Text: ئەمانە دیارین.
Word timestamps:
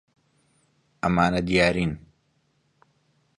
ئەمانە 1.01 1.41
دیارین. 1.47 1.91